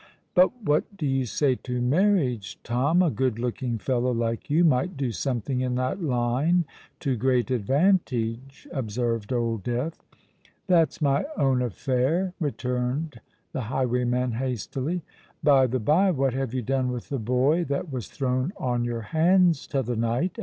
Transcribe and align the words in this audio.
"But 0.33 0.63
what 0.63 0.97
do 0.97 1.05
you 1.05 1.27
say 1.27 1.53
to 1.57 1.79
marriage, 1.79 2.57
Tom? 2.63 3.03
A 3.03 3.11
good 3.11 3.37
looking 3.37 3.77
fellow 3.77 4.11
like 4.11 4.49
you 4.49 4.63
might 4.63 4.97
do 4.97 5.11
something 5.11 5.61
in 5.61 5.75
that 5.75 6.01
line 6.01 6.65
to 7.01 7.15
great 7.15 7.51
advantage," 7.51 8.67
observed 8.71 9.31
Old 9.31 9.61
Death. 9.61 10.03
"That's 10.65 11.03
my 11.03 11.25
own 11.37 11.61
affair," 11.61 12.33
returned 12.39 13.21
the 13.51 13.61
highwayman 13.69 14.31
hastily. 14.31 15.03
"By 15.43 15.67
the 15.67 15.79
bye, 15.79 16.09
what 16.09 16.33
have 16.33 16.51
you 16.55 16.63
done 16.63 16.91
with 16.91 17.09
the 17.09 17.19
boy 17.19 17.63
that 17.65 17.91
was 17.91 18.07
thrown 18.07 18.53
on 18.57 18.83
your 18.83 19.01
hands 19.01 19.67
t'other 19.67 19.95
night?" 19.95 20.39